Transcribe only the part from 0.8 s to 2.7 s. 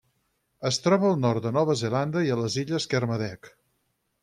troba al nord de Nova Zelanda i a les